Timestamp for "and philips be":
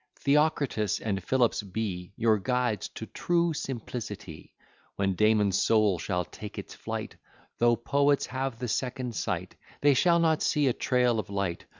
0.99-2.11